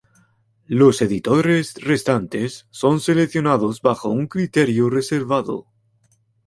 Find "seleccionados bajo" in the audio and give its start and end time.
3.01-4.09